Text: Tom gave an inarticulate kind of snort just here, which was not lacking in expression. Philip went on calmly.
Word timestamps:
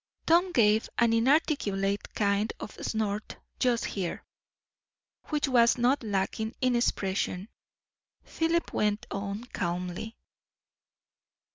Tom 0.25 0.51
gave 0.51 0.89
an 0.97 1.13
inarticulate 1.13 2.15
kind 2.15 2.51
of 2.59 2.71
snort 2.83 3.37
just 3.59 3.85
here, 3.85 4.23
which 5.25 5.47
was 5.47 5.77
not 5.77 6.01
lacking 6.01 6.55
in 6.59 6.75
expression. 6.75 7.49
Philip 8.23 8.73
went 8.73 9.05
on 9.11 9.43
calmly. 9.43 10.17